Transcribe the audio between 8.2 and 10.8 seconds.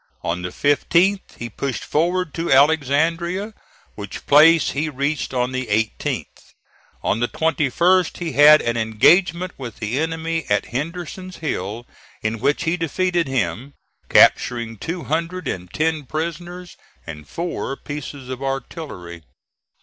had an engagement with the enemy at